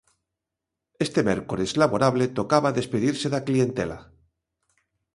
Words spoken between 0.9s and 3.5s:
E este mércores laborable tocaba despedirse da